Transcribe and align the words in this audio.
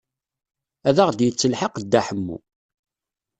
Ad 0.87 0.97
aɣ-d-yettelḥaq 1.03 1.73
Dda 1.83 2.01
Ḥemmu. 2.07 2.37